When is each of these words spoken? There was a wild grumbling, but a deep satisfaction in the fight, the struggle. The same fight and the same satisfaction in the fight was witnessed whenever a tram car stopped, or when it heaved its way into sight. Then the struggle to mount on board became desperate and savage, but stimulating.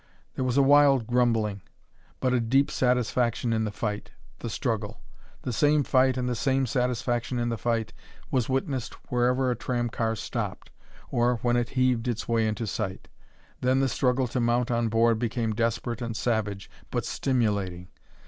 There 0.33 0.43
was 0.43 0.57
a 0.57 0.63
wild 0.63 1.05
grumbling, 1.05 1.61
but 2.19 2.33
a 2.33 2.39
deep 2.39 2.71
satisfaction 2.71 3.53
in 3.53 3.65
the 3.65 3.71
fight, 3.71 4.09
the 4.39 4.49
struggle. 4.49 4.99
The 5.43 5.53
same 5.53 5.83
fight 5.83 6.17
and 6.17 6.27
the 6.27 6.33
same 6.33 6.65
satisfaction 6.65 7.37
in 7.37 7.49
the 7.49 7.55
fight 7.59 7.93
was 8.31 8.49
witnessed 8.49 8.95
whenever 9.11 9.51
a 9.51 9.55
tram 9.55 9.89
car 9.89 10.15
stopped, 10.15 10.71
or 11.11 11.35
when 11.43 11.55
it 11.55 11.69
heaved 11.77 12.07
its 12.07 12.27
way 12.27 12.47
into 12.47 12.65
sight. 12.65 13.09
Then 13.61 13.79
the 13.79 13.87
struggle 13.87 14.27
to 14.29 14.39
mount 14.39 14.71
on 14.71 14.89
board 14.89 15.19
became 15.19 15.53
desperate 15.53 16.01
and 16.01 16.17
savage, 16.17 16.67
but 16.89 17.05
stimulating. 17.05 17.89